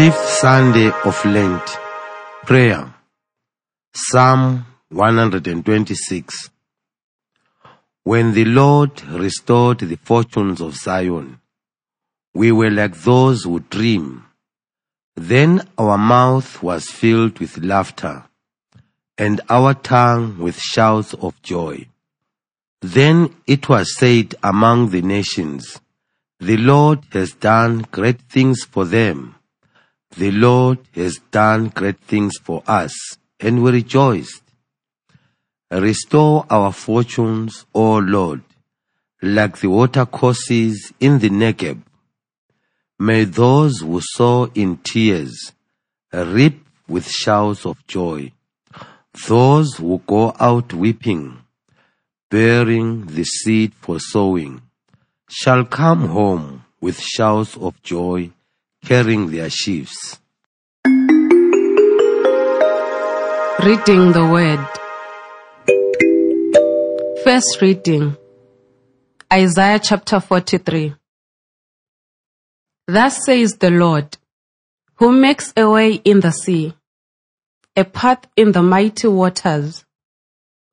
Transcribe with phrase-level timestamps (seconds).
[0.00, 1.76] Fifth Sunday of Lent.
[2.46, 2.94] Prayer.
[3.92, 6.48] Psalm 126.
[8.04, 11.38] When the Lord restored the fortunes of Zion,
[12.32, 14.24] we were like those who dream.
[15.16, 18.24] Then our mouth was filled with laughter,
[19.18, 21.86] and our tongue with shouts of joy.
[22.80, 25.78] Then it was said among the nations,
[26.38, 29.34] The Lord has done great things for them.
[30.16, 32.92] The Lord has done great things for us,
[33.38, 34.42] and we rejoiced.
[35.70, 38.42] Restore our fortunes, O Lord,
[39.22, 41.82] like the watercourses in the Negeb.
[42.98, 45.52] May those who sow in tears
[46.12, 48.32] reap with shouts of joy.
[49.28, 51.38] Those who go out weeping,
[52.30, 54.62] bearing the seed for sowing,
[55.28, 58.30] shall come home with shouts of joy,
[58.84, 60.18] carrying their sheaves.
[63.64, 64.66] Reading the Word.
[67.24, 68.16] First reading
[69.32, 70.94] Isaiah chapter 43.
[72.88, 74.16] Thus says the Lord,
[74.94, 76.74] who makes a way in the sea,
[77.76, 79.84] a path in the mighty waters,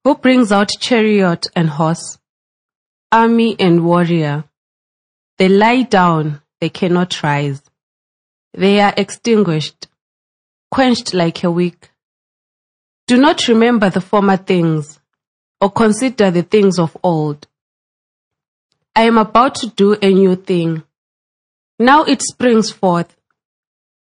[0.03, 2.17] who brings out chariot and horse,
[3.11, 4.45] army and warrior.
[5.37, 7.61] They lie down, they cannot rise.
[8.57, 9.87] They are extinguished,
[10.71, 11.91] quenched like a wick.
[13.05, 14.99] Do not remember the former things,
[15.61, 17.45] or consider the things of old.
[18.95, 20.81] I am about to do a new thing.
[21.77, 23.15] Now it springs forth.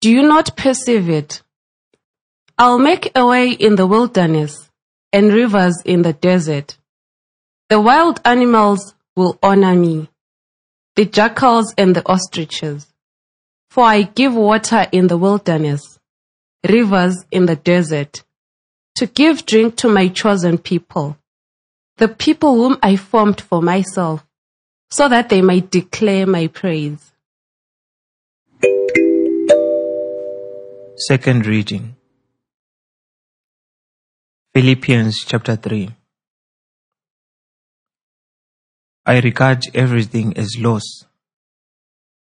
[0.01, 1.41] Do you not perceive it?
[2.57, 4.69] I'll make a way in the wilderness
[5.13, 6.77] and rivers in the desert.
[7.69, 10.09] The wild animals will honor me,
[10.97, 12.90] the jackals and the ostriches.
[13.71, 15.97] For I give water in the wilderness,
[16.67, 18.21] rivers in the desert
[18.95, 21.17] to give drink to my chosen people,
[21.95, 24.25] the people whom I formed for myself,
[24.91, 27.13] so that they might declare my praise.
[31.07, 31.95] Second reading.
[34.53, 35.95] Philippians chapter 3
[39.05, 41.05] I regard everything as loss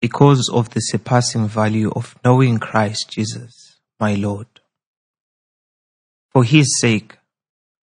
[0.03, 4.49] because of the surpassing value of knowing Christ Jesus, my Lord.
[6.33, 7.19] For his sake,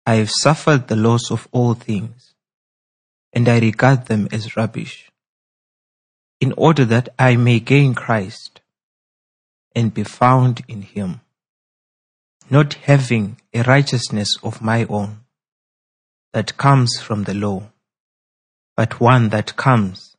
[0.05, 2.35] I have suffered the loss of all things,
[3.33, 5.11] and I regard them as rubbish,
[6.43, 8.61] in order that I may gain Christ
[9.75, 11.23] and be found in him,
[12.51, 15.21] not having a righteousness of my own
[16.35, 17.63] that comes from the law,
[18.77, 20.14] but one that comes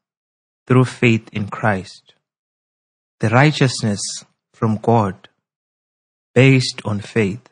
[0.68, 2.14] through faith in Christ,
[3.20, 4.02] the righteousness
[4.54, 5.30] from God
[6.34, 7.50] based on faith.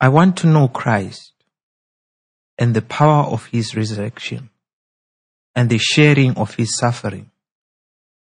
[0.00, 1.32] I want to know Christ
[2.58, 4.50] and the power of his resurrection
[5.54, 7.30] and the sharing of his suffering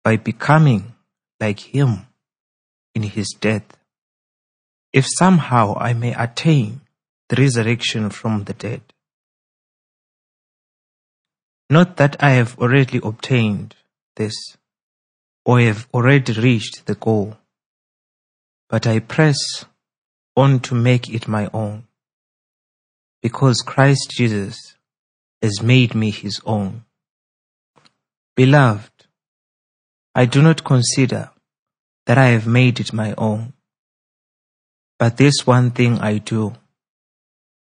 [0.03, 0.95] by becoming
[1.41, 2.07] like him
[2.95, 3.77] in his death.
[4.93, 6.81] If somehow I may attain
[7.29, 8.92] the resurrection from the dead.
[11.73, 13.77] Not that I have already obtained
[14.17, 14.35] this
[15.43, 17.39] or have already reached the goal,
[18.69, 19.39] but I press
[20.37, 21.85] on to make it my own,
[23.23, 24.77] because Christ Jesus
[25.41, 26.85] has made me his own.
[28.37, 29.07] Beloved,
[30.15, 31.31] I do not consider
[32.05, 33.55] that I have made it my own,
[34.99, 36.53] but this one thing I do,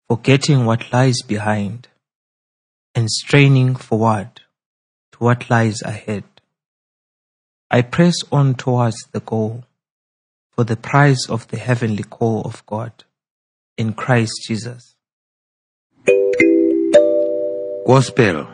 [0.10, 1.88] forgetting what lies behind
[2.96, 4.42] and straining forward
[5.12, 6.24] to what lies ahead.
[7.72, 9.64] I press on towards the goal
[10.52, 13.04] for the prize of the heavenly call of God
[13.78, 14.96] in Christ Jesus.
[17.86, 18.48] Gospel.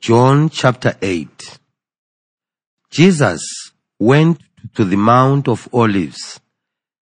[0.00, 1.58] John chapter 8.
[2.90, 3.42] Jesus
[3.98, 4.40] went
[4.74, 6.40] to the Mount of Olives.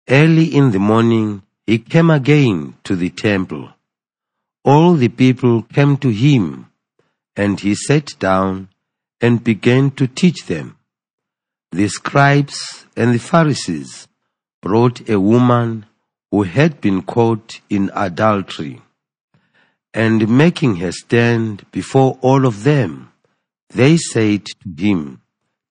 [0.09, 3.69] Early in the morning, he came again to the temple.
[4.67, 6.69] All the people came to him,
[7.37, 8.67] and he sat down
[9.21, 10.75] and began to teach them.
[11.71, 14.09] The scribes and the Pharisees
[14.61, 15.85] brought a woman
[16.31, 18.81] who had been caught in adultery.
[19.93, 23.13] And making her stand before all of them,
[23.69, 25.21] they said to him,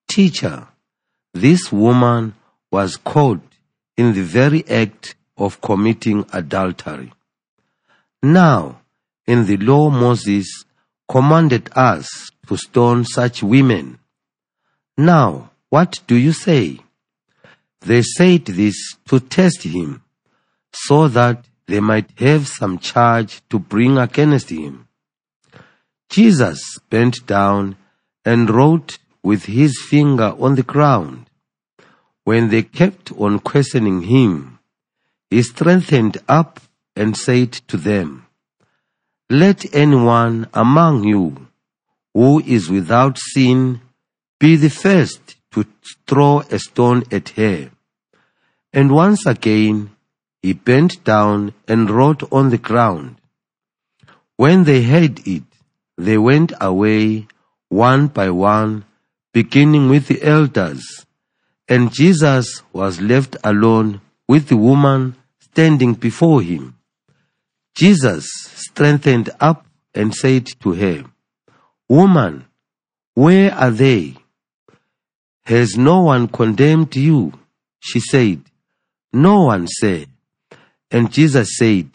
[0.08, 0.69] Teacher,
[1.34, 2.34] this woman
[2.72, 3.43] was caught
[3.98, 7.12] in the very act of committing adultery.
[8.22, 8.81] Now,
[9.26, 10.64] in the law Moses
[11.08, 13.99] commanded us to stone such women.
[14.96, 16.81] Now, What do you say?
[17.81, 20.02] They said this to test him,
[20.73, 24.87] so that they might have some charge to bring against him.
[26.08, 27.76] Jesus bent down
[28.25, 31.26] and wrote with his finger on the ground.
[32.25, 34.61] When they kept on questioning him,
[35.31, 36.61] he strengthened up
[36.94, 38.25] and said to them,
[39.28, 41.49] Let anyone among you
[42.14, 43.81] who is without sin
[44.38, 45.67] be the first to
[46.06, 47.70] throw a stone at her.
[48.73, 49.90] And once again
[50.43, 53.17] he bent down and wrote on the ground.
[54.37, 55.43] When they heard it,
[55.99, 57.26] they went away
[57.69, 58.84] one by one,
[59.32, 61.05] beginning with the elders.
[61.69, 66.75] And Jesus was left alone with the woman standing before him.
[67.76, 71.05] Jesus strengthened up and said to her,
[71.90, 72.46] Woman,
[73.12, 74.17] where are they?
[75.44, 77.34] Has no one condemned you?
[77.78, 78.40] She said,
[79.12, 80.06] No one, sir.
[80.90, 81.90] And Jesus said,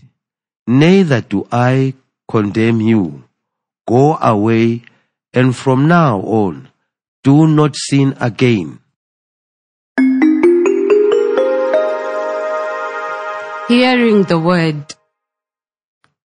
[0.68, 1.96] Neither do I
[2.30, 3.24] condemn you.
[3.88, 4.84] Go away,
[5.34, 6.70] and from now on,
[7.24, 8.80] do not sin again.
[13.68, 14.94] Hearing the word.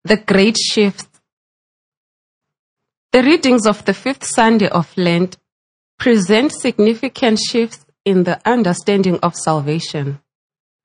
[0.06, 1.08] The great shift.
[3.12, 5.38] The readings of the fifth Sunday of Lent
[5.98, 10.20] present significant shifts in the understanding of salvation,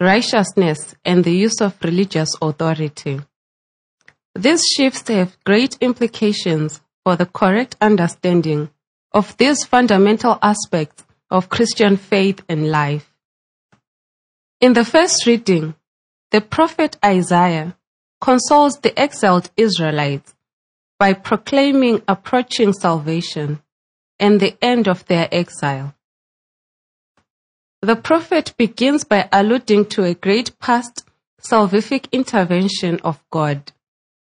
[0.00, 3.20] righteousness, and the use of religious authority.
[4.34, 8.70] These shifts have great implications for the correct understanding
[9.12, 13.12] of these fundamental aspects of Christian faith and life.
[14.62, 15.74] In the first reading,
[16.30, 17.76] the prophet Isaiah
[18.20, 20.34] consoles the exiled Israelites
[20.98, 23.62] by proclaiming approaching salvation
[24.18, 25.94] and the end of their exile.
[27.82, 31.06] The prophet begins by alluding to a great past
[31.40, 33.72] salvific intervention of God,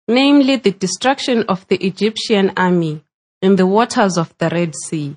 [0.07, 3.03] namely the destruction of the Egyptian army
[3.41, 5.17] in the waters of the Red Sea.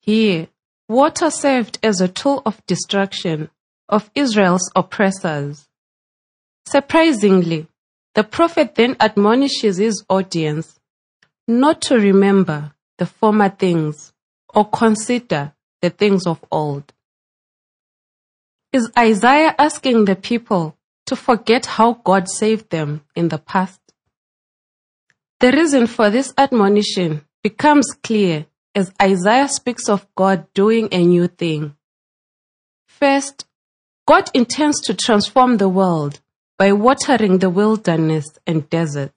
[0.00, 0.48] Here,
[0.86, 3.48] water served as a tool of destruction
[3.88, 5.66] of Israel's oppressors.
[6.66, 7.68] Surprisingly,
[8.14, 10.78] the prophet then admonishes his audience
[11.46, 14.12] not to remember the former things
[14.54, 15.52] or consider
[15.82, 16.92] the things of old.
[18.72, 20.76] Is Isaiah asking the people
[21.06, 23.80] to forget how God saved them in the past?
[25.40, 31.28] The reason for this admonition becomes clear as Isaiah speaks of God doing a new
[31.28, 31.76] thing.
[32.86, 33.44] First,
[34.06, 36.20] God intends to transform the world
[36.58, 39.12] by watering the wilderness and desert,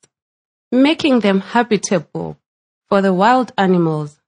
[0.72, 2.38] making them habitable
[2.89, 4.19] for the wild animals,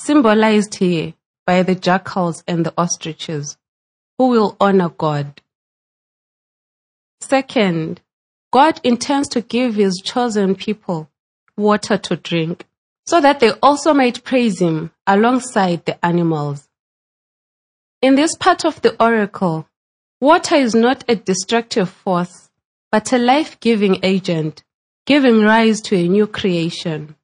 [0.00, 1.14] symbolized here
[1.46, 3.56] by the jackals and the ostriches,
[4.18, 5.40] who will honor God.
[7.20, 8.00] Second,
[8.52, 11.10] God intends to give his chosen people
[11.56, 12.66] water to drink,
[13.06, 16.68] so that they also might praise him alongside the animals.
[18.00, 19.66] In this part of the oracle,
[20.20, 22.43] water is not a destructive force,
[22.94, 24.62] but a life-giving agent,
[25.04, 27.16] giving rise to a new creation.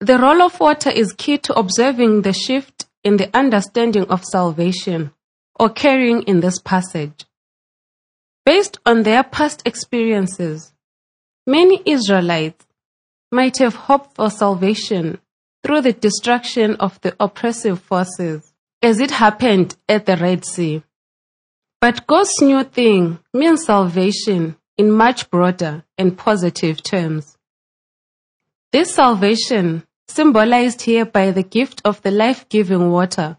[0.00, 5.12] The role of water is key to observing the shift in the understanding of salvation
[5.60, 7.24] occurring in this passage.
[8.44, 10.72] Based on their past experiences,
[11.46, 12.66] many Israelites
[13.30, 15.20] might have hoped for salvation
[15.62, 20.82] through the destruction of the oppressive forces, as it happened at the Red Sea.
[21.80, 27.38] But God's new thing means salvation in much broader and positive terms.
[28.70, 33.38] This salvation, symbolized here by the gift of the life-giving water,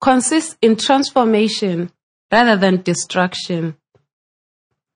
[0.00, 1.90] consists in transformation
[2.30, 3.76] rather than destruction,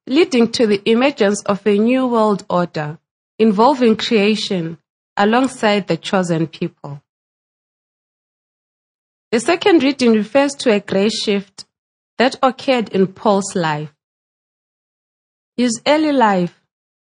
[0.07, 2.99] leading to the emergence of a new world order
[3.39, 4.79] involving creation
[5.17, 7.03] alongside the chosen people.
[9.31, 11.65] The second reading refers to a great shift
[12.23, 13.93] that occurred in Paul's life.
[15.57, 16.63] His early life,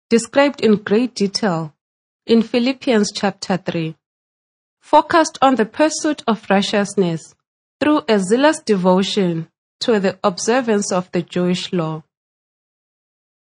[0.10, 1.74] described in great detail
[2.26, 3.98] in Philippians chapter 3,
[4.80, 7.36] focused on the pursuit of righteousness
[7.82, 9.50] through a zealous devotion
[9.82, 12.04] to the observance of the Jewish law.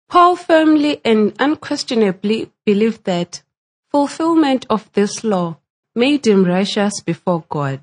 [0.08, 3.42] Paul firmly and unquestionably believed that
[3.90, 5.58] fulfillment of this law
[5.96, 7.82] made him righteous before God.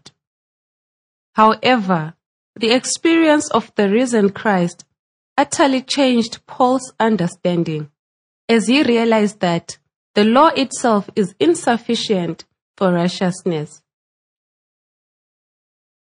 [1.35, 2.15] However,
[2.56, 4.85] the experience of the risen Christ
[5.37, 7.90] utterly changed Paul's understanding
[8.49, 9.78] as he realized that
[10.14, 12.44] the law itself is insufficient
[12.76, 13.82] for righteousness.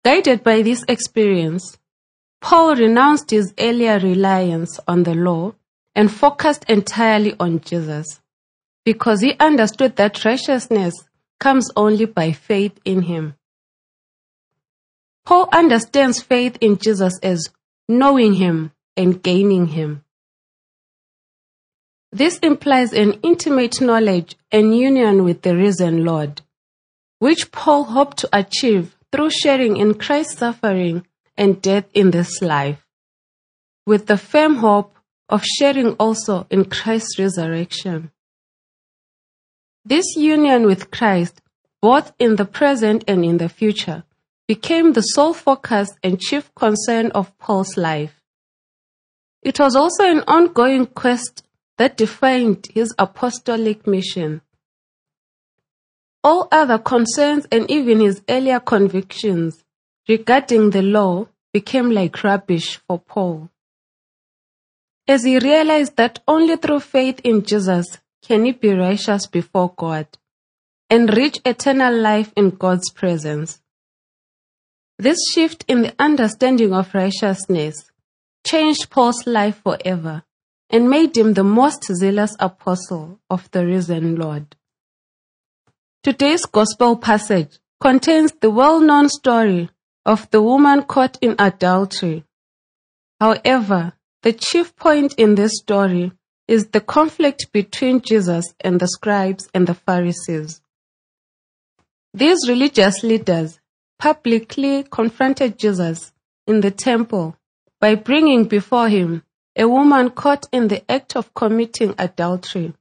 [0.03, 1.77] Guided by this experience,
[2.41, 5.53] Paul renounced his earlier reliance on the law
[5.95, 8.19] and focused entirely on Jesus
[8.83, 10.93] because he understood that righteousness
[11.39, 13.35] comes only by faith in him.
[15.25, 17.49] Paul understands faith in Jesus as
[17.87, 20.03] knowing him and gaining him.
[22.11, 26.41] This implies an intimate knowledge and union with the risen Lord,
[27.19, 31.05] which Paul hoped to achieve through sharing in Christ's suffering
[31.37, 32.85] and death in this life,
[33.85, 34.95] with the firm hope
[35.29, 38.11] of sharing also in Christ's resurrection.
[39.85, 41.41] This union with Christ,
[41.81, 44.03] both in the present and in the future,
[44.51, 48.21] became the sole focus and chief concern of Paul's life.
[49.41, 51.45] It was also an ongoing quest
[51.77, 54.41] that defined his apostolic mission.
[56.21, 59.63] All other concerns and even his earlier convictions
[60.09, 63.49] regarding the law became like rubbish for Paul.
[65.07, 70.07] As he realized that only through faith in Jesus can he be righteous before God
[70.89, 73.61] and reach eternal life in God's presence.
[75.01, 77.89] This shift in the understanding of righteousness
[78.45, 80.21] changed Paul's life forever
[80.69, 84.55] and made him the most zealous apostle of the risen Lord.
[86.03, 89.71] Today's gospel passage contains the well-known story
[90.05, 92.23] of the woman caught in adultery.
[93.19, 96.11] However, the chief point in this story
[96.47, 100.61] is the conflict between Jesus and the scribes and the Pharisees.
[102.13, 103.57] These religious leaders
[104.01, 106.11] publicly confronted Jesus
[106.47, 107.37] in the temple
[107.79, 109.23] by bringing before him
[109.55, 112.73] a woman caught in the act of committing adultery.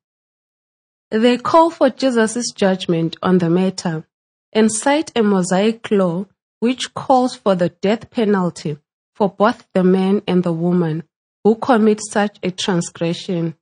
[1.11, 4.07] They call for Jesus' judgment on the matter
[4.55, 6.25] and cite a Mosaic law
[6.61, 8.79] which calls for the death penalty
[9.15, 11.03] for both the man and the woman
[11.45, 13.57] who commit such a transgression.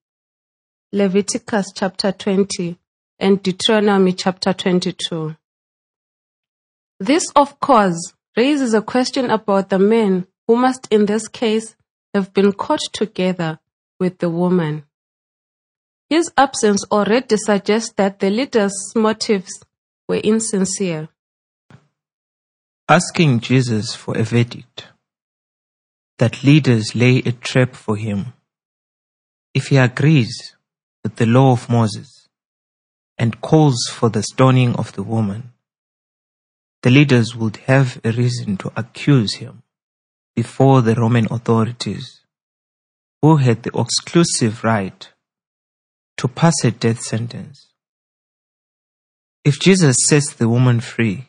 [0.92, 2.78] Leviticus chapter 20
[3.18, 5.34] and Deuteronomy chapter 22.
[7.00, 11.76] This, of course, raises a question about the man who must in this case
[12.14, 13.60] have been caught together
[14.00, 14.84] with the woman.
[16.10, 19.62] His absence already suggests that the leader's motives
[20.08, 21.08] were insincere.
[22.88, 24.86] Asking Jesus for a verdict
[26.18, 28.32] that leaders lay a trap for him.
[29.54, 30.56] If he agrees
[31.04, 32.28] with the law of Moses
[33.18, 35.52] and calls for the stoning of the woman,
[36.82, 39.62] the leaders would have a reason to accuse him
[40.36, 42.20] before the Roman authorities,
[43.20, 45.08] who had the exclusive right
[46.16, 47.66] to pass a death sentence.
[49.44, 51.28] If Jesus sets the woman free,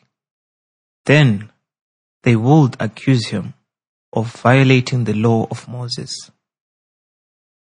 [1.06, 1.50] then
[2.22, 3.54] they would accuse him
[4.12, 6.30] of violating the law of Moses.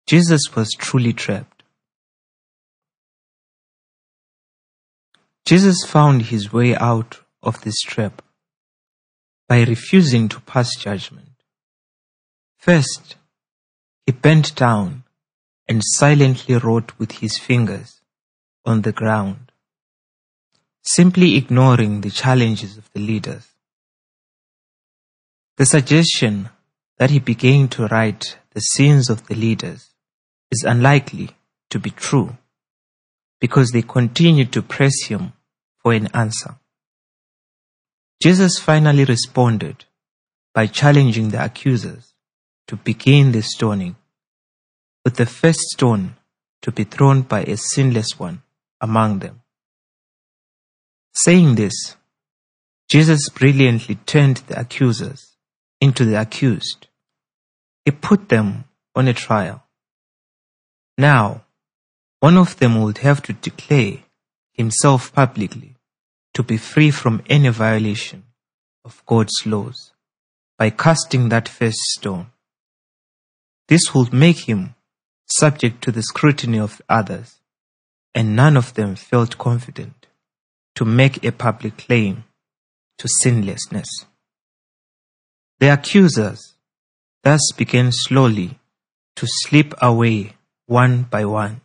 [0.08, 1.64] Jesus was truly trapped.
[5.46, 8.22] Jesus found his way out of this trap
[9.48, 11.44] by refusing to pass judgment.
[12.58, 13.16] First,
[14.06, 15.04] he bent down
[15.68, 18.02] and silently wrote with his fingers
[18.66, 19.52] on the ground,
[20.84, 23.48] simply ignoring the challenges of the leaders.
[25.58, 26.50] The suggestion
[26.98, 29.90] that he began to write the sins of the leaders
[30.52, 31.32] is unlikely
[31.70, 32.38] to be true
[33.40, 35.34] because they continued to press him
[35.80, 36.56] for an answer.
[38.22, 39.86] Jesus finally responded
[40.54, 42.14] by challenging the accusers
[42.68, 43.96] to begin the stoning,
[45.04, 46.16] with the first stone
[46.62, 48.44] to be thrown by a sinless one
[48.80, 49.42] among them.
[51.14, 51.96] Saying this,
[52.92, 55.36] Jesus brilliantly turned the accusers
[55.80, 56.90] into the accused.
[57.86, 59.64] He put them on a trial.
[60.96, 61.46] Now,
[62.20, 64.04] one of them would have to declare
[64.54, 65.76] himself publicly
[66.34, 68.24] to be free from any violation
[68.86, 69.92] of God's laws
[70.58, 72.28] by casting that first stone.
[73.68, 74.76] This would make him
[75.26, 77.40] subject to the scrutiny of others,
[78.14, 80.08] and none of them felt confident
[80.76, 82.24] to make a public claim
[82.98, 83.88] to sinlessness.
[85.60, 86.54] The accusers
[87.24, 88.60] thus began slowly
[89.16, 90.34] to slip away
[90.66, 91.62] one by one.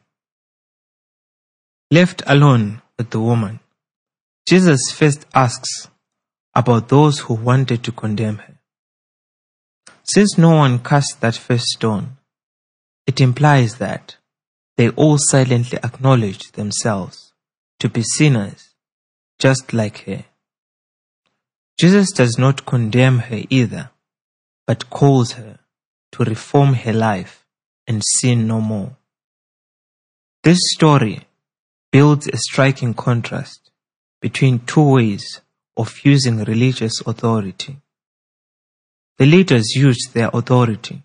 [1.90, 3.61] Left alone with the woman,
[4.46, 5.88] Jesus first asks
[6.54, 8.54] about those who wanted to condemn her.
[10.04, 12.18] Since no one cast that first stone,
[13.08, 14.16] it implies that
[14.76, 17.32] they all silently acknowledged themselves
[17.80, 18.70] to be sinners,
[19.40, 20.24] just like her.
[21.76, 23.90] Jesus does not condemn her either,
[24.64, 25.58] but calls her
[26.12, 27.44] to reform her life
[27.88, 28.96] and sin no more.
[30.44, 31.26] This story
[31.90, 33.65] builds a striking contrast
[34.20, 35.40] between two ways
[35.76, 37.76] of using religious authority.
[39.18, 41.02] The leaders used their authority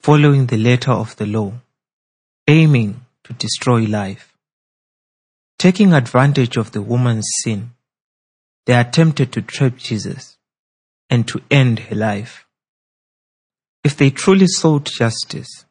[0.00, 1.52] following the letter of the law,
[2.46, 4.34] aiming to destroy life.
[5.58, 7.72] Taking advantage of the woman's sin,
[8.66, 10.36] they attempted to trap Jesus
[11.10, 12.46] and to end her life.
[13.82, 15.64] If they truly sought justice,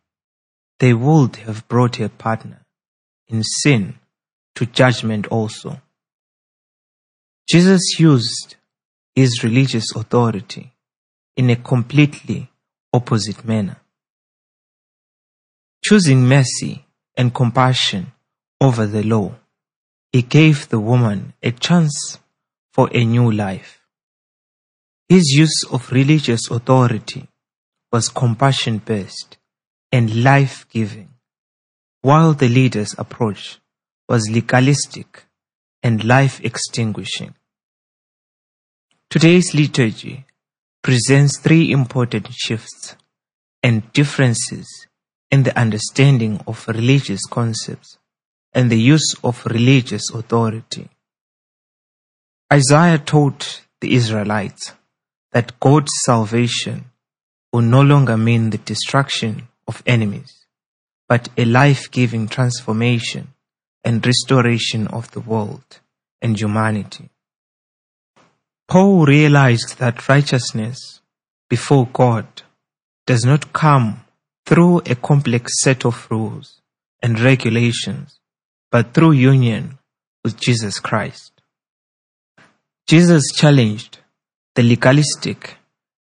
[0.80, 2.66] they would have brought her partner
[3.28, 4.00] in sin
[4.56, 5.82] to judgment also.
[7.50, 8.58] Jesus used
[9.16, 10.74] his religious authority
[11.38, 12.52] in a completely
[12.92, 13.78] opposite manner.
[15.82, 16.86] Choosing mercy
[17.16, 18.12] and compassion
[18.60, 19.36] over the law,
[20.12, 22.20] he gave the woman a chance
[22.74, 23.82] for a new life.
[25.08, 27.30] His use of religious authority
[27.94, 29.38] was compassion based
[29.94, 31.12] and life giving,
[32.02, 33.60] while the leader's approach
[34.10, 35.24] was legalistic
[35.82, 37.34] and life extinguishing.
[39.10, 40.26] Today's liturgy
[40.84, 42.98] presents three important shifts
[43.64, 44.68] and differences
[45.32, 47.98] in the understanding of religious concepts
[48.54, 50.90] and the use of religious authority.
[52.52, 54.74] Isaiah taught the Israelites
[55.32, 56.92] that God's salvation
[57.54, 60.46] will no longer mean the destruction of enemies,
[61.08, 63.30] but a life-giving transformation
[63.86, 65.80] and restoration of the world
[66.22, 67.10] and humanity.
[68.68, 71.00] Paul realized that righteousness
[71.50, 72.28] before God
[73.06, 74.02] does not come
[74.46, 76.62] through a complex set of rules
[77.02, 78.20] and regulations,
[78.70, 79.78] but through union
[80.24, 81.32] with Jesus Christ.
[82.88, 84.00] Jesus challenged
[84.56, 85.56] the legalistic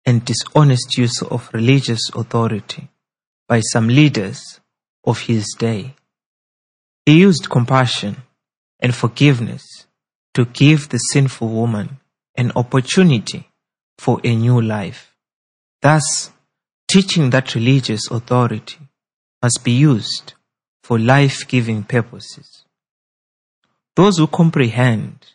[0.06, 2.90] and dishonest use of religious authority
[3.48, 4.62] by some leaders
[5.04, 5.96] of his day.
[7.06, 8.24] He used compassion
[8.80, 9.64] and forgiveness
[10.34, 12.00] to give the sinful woman
[12.36, 13.48] an opportunity
[13.98, 15.16] for a new life,
[15.82, 16.32] thus
[16.90, 18.80] teaching that religious authority
[19.42, 20.34] must be used
[20.84, 22.66] for life-giving purposes.
[23.96, 25.26] Those who comprehend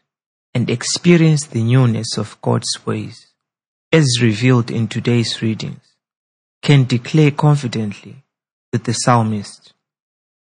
[0.54, 3.26] and experience the newness of God's ways,
[3.92, 5.80] as revealed in today's readings,
[6.62, 8.24] can declare confidently
[8.72, 9.72] with the psalmist,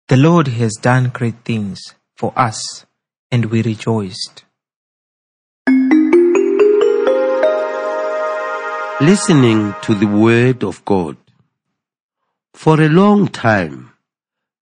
[0.08, 1.80] The Lord has done great things
[2.16, 2.86] for us,
[3.30, 4.44] and we rejoiced.
[9.00, 11.16] Listening to the Word of God.
[12.52, 13.92] For a long time,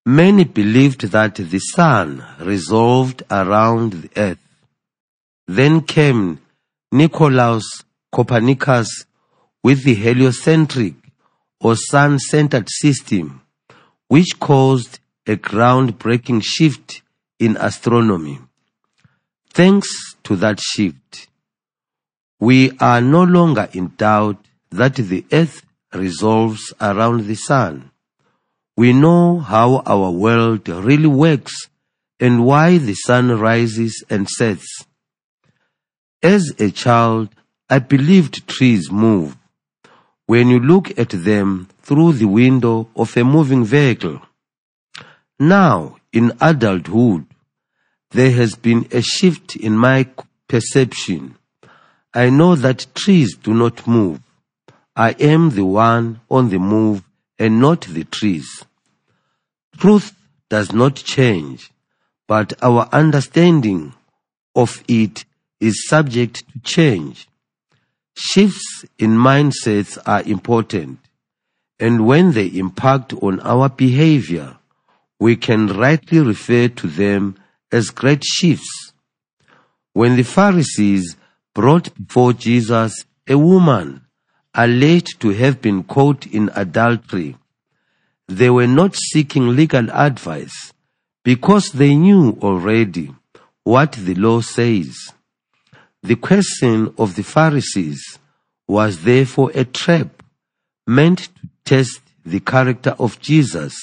[0.05, 4.38] many believed that the sun revolved around the earth.
[5.49, 6.40] Then came
[6.92, 7.64] Nicolaus
[8.12, 9.07] Copernicus
[9.64, 10.96] with the heliocentric
[11.59, 13.40] or sun-centered system,
[14.09, 17.01] which caused a groundbreaking shift
[17.38, 18.38] in astronomy.
[19.49, 21.29] Thanks to that shift,
[22.47, 24.39] we are no longer in doubt
[24.71, 27.91] that the earth revolves around the sun.
[28.77, 31.55] We know how our world really works
[32.21, 34.69] and why the sun rises and sets.
[36.23, 37.31] As a child,
[37.69, 39.37] I believed trees move.
[40.27, 44.21] When you look at them through the window of a moving vehicle.
[45.41, 47.27] Now, in adulthood,
[48.13, 50.07] there has been a shift in my
[50.47, 51.37] perception.
[52.17, 54.21] I know that trees do not move.
[54.97, 57.05] I am the one on the move
[57.39, 58.65] and not the trees.
[59.77, 60.17] Truth
[60.49, 61.71] does not change,
[62.27, 63.93] but our understanding
[64.55, 65.27] of it
[65.61, 67.29] is subject to change.
[68.17, 70.99] Shifts in mindsets are important,
[71.79, 74.57] and when they impact on our behavior,
[75.21, 77.37] we can rightly refer to them
[77.71, 78.95] as great shifts.
[79.93, 81.15] When the Pharisees
[81.57, 84.03] brought before Jesus a woman
[84.55, 87.35] alleged to have been caught in adultery.
[88.29, 90.75] They were not seeking legal advice
[91.25, 93.14] because they knew already
[93.64, 94.95] what the law says.
[96.03, 98.19] The question of the Pharisees
[98.69, 100.23] was therefore a trap
[100.87, 103.75] meant to test the character of Jesus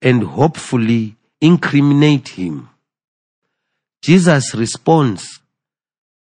[0.00, 2.70] and hopefully incriminate him.
[4.00, 5.40] Jesus' response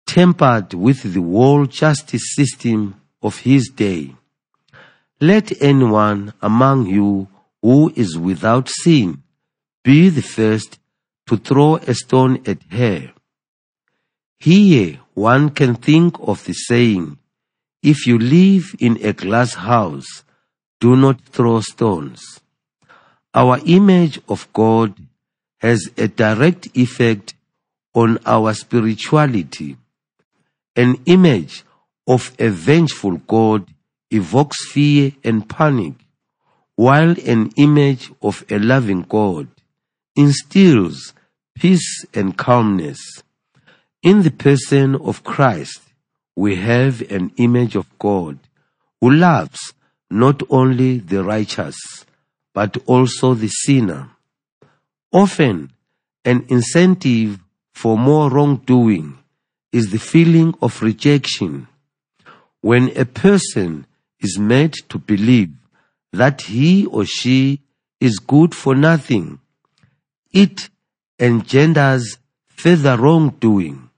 [0.09, 4.15] tempered with the world justice system of his day.
[5.21, 7.29] Let anyone among you
[7.61, 9.23] who is without sin
[9.85, 10.79] be the first
[11.27, 13.13] to throw a stone at her.
[14.41, 17.19] Here one can think of the saying,
[17.83, 20.25] if you live in a glass house,
[20.81, 22.41] do not throw stones.
[23.35, 24.95] Our image of God
[25.59, 27.35] has a direct effect
[27.95, 29.77] on our spirituality.
[30.79, 31.65] An image
[32.07, 33.67] of a vengeful God
[34.13, 35.95] evokes fear and panic,
[36.77, 39.49] while an image of a loving God
[40.15, 41.15] instills
[41.59, 43.01] peace and calmness.
[44.05, 45.81] In the person of Christ,
[46.37, 48.39] we have an image of God
[49.01, 49.75] who loves
[50.09, 51.77] not only the righteous,
[52.55, 54.11] but also the sinner.
[55.13, 55.73] Often,
[56.25, 57.41] an incentive
[57.73, 59.19] for more wrongdoing
[59.73, 61.69] is the feeling of rejection.
[62.61, 63.87] When a person
[64.21, 65.53] is made to believe
[66.13, 67.61] that he or she
[68.01, 69.41] is good for nothing,
[70.33, 70.69] it
[71.19, 73.91] engenders further wrongdoing.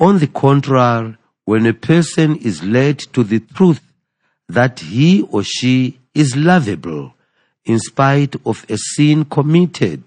[0.00, 3.80] On the contrary, when a person is led to the truth
[4.48, 7.14] that he or she is lovable
[7.64, 10.02] in spite of a sin committed,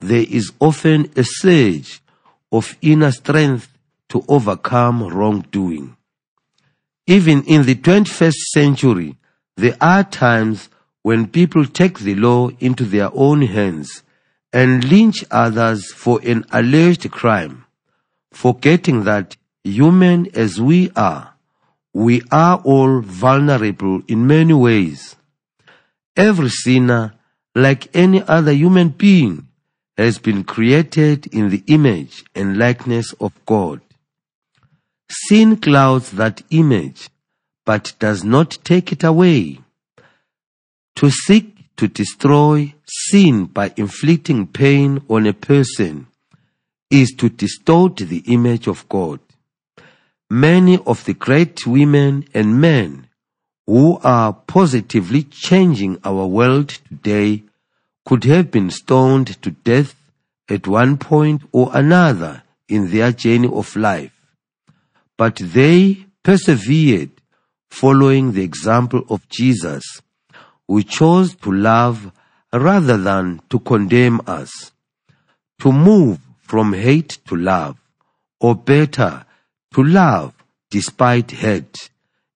[0.00, 2.02] there is often a surge
[2.50, 3.71] of inner strength
[4.12, 5.96] to overcome wrongdoing.
[7.06, 9.16] Even in the 21st century,
[9.56, 10.68] there are times
[11.00, 14.02] when people take the law into their own hands
[14.52, 17.64] and lynch others for an alleged crime,
[18.30, 21.32] forgetting that human as we are,
[21.94, 25.16] we are all vulnerable in many ways.
[26.16, 27.14] Every sinner,
[27.54, 29.48] like any other human being,
[29.96, 33.80] has been created in the image and likeness of God.
[35.14, 37.10] Sin clouds that image,
[37.66, 39.60] but does not take it away.
[40.96, 46.06] To seek to destroy sin by inflicting pain on a person
[46.90, 49.20] is to distort the image of God.
[50.30, 53.08] Many of the great women and men
[53.66, 57.42] who are positively changing our world today
[58.06, 59.94] could have been stoned to death
[60.48, 64.11] at one point or another in their journey of life.
[65.16, 67.10] But they persevered
[67.70, 69.82] following the example of Jesus,
[70.68, 72.12] who chose to love
[72.52, 74.72] rather than to condemn us,
[75.60, 77.78] to move from hate to love,
[78.40, 79.24] or better,
[79.74, 80.34] to love
[80.70, 81.90] despite hate,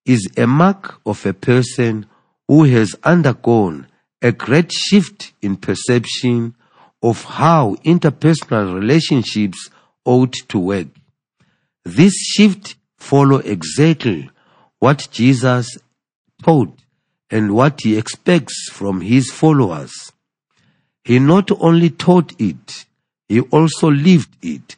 [0.05, 2.07] is a mark of a person
[2.49, 3.87] who has undergone
[4.23, 6.55] a great shift in perception
[7.03, 9.71] of how interpersonal relationships
[10.05, 10.89] ought to work.
[11.87, 14.29] This shift follow exactly
[14.81, 15.79] what Jesus
[16.43, 16.77] taught
[17.31, 19.93] and what he expects from his followers.
[21.05, 22.87] He not only taught it,
[23.29, 24.75] he also lived it,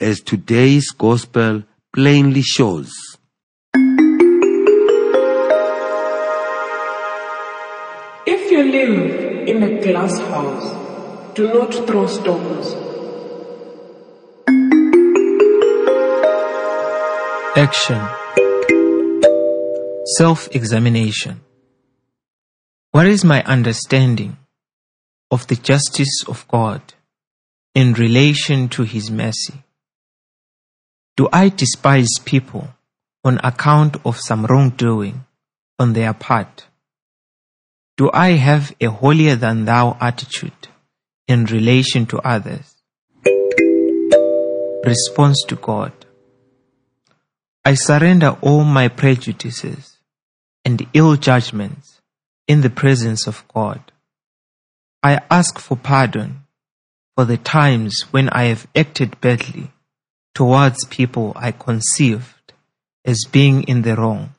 [0.00, 1.62] as today's gospel
[1.94, 2.92] plainly shows.
[8.26, 12.89] If you live in a glass house, do not throw stones.
[17.60, 18.00] Action
[20.16, 21.42] Self examination.
[22.92, 24.38] What is my understanding
[25.30, 26.80] of the justice of God
[27.74, 29.62] in relation to His mercy?
[31.18, 32.66] Do I despise people
[33.24, 35.26] on account of some wrongdoing
[35.78, 36.64] on their part?
[37.98, 40.68] Do I have a holier than thou attitude
[41.28, 42.76] in relation to others?
[44.86, 45.99] Response to God.
[47.70, 49.98] I surrender all my prejudices
[50.64, 52.00] and ill judgments
[52.48, 53.92] in the presence of God.
[55.04, 56.40] I ask for pardon
[57.14, 59.70] for the times when I have acted badly
[60.34, 62.52] towards people I conceived
[63.04, 64.34] as being in the wrong.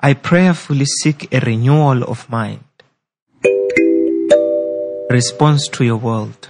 [0.00, 2.64] I prayerfully seek a renewal of mind.
[5.10, 6.48] Response to your world.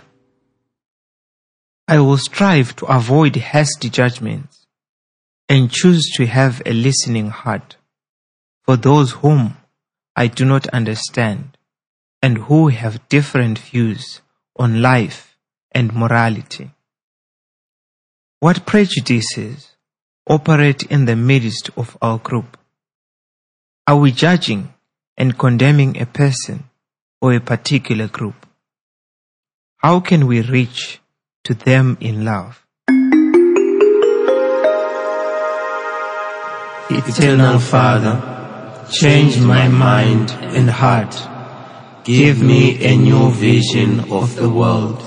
[1.89, 4.56] I will strive to avoid hasty judgments
[5.49, 7.77] and choose to have a listening heart
[8.65, 9.57] for those whom
[10.17, 11.57] I do not understand
[12.23, 14.21] and who have different views
[14.57, 15.39] on life
[15.73, 16.71] and morality.
[18.41, 19.77] What prejudices
[20.29, 22.57] operate in the midst of our group?
[23.87, 24.75] Are we judging
[25.17, 26.65] and condemning a person
[27.21, 28.47] or a particular group?
[29.79, 31.01] How can we reach
[31.45, 32.67] to them in love?
[36.99, 38.17] Eternal Father,
[38.91, 41.15] change my mind and heart.
[42.05, 45.01] Give me a new vision of the world.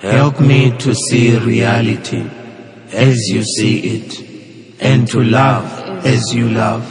[0.00, 2.24] Help me to see reality.
[2.94, 5.66] as you see it, and to love
[6.06, 6.84] as you love.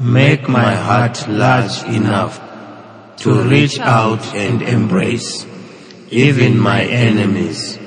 [0.00, 2.40] Make my heart large enough
[3.18, 5.46] to reach out and embrace
[6.10, 7.78] even my enemies.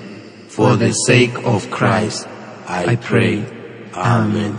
[0.47, 2.27] For the sake of Christ,
[2.67, 3.45] I pray.
[3.93, 4.57] Amen.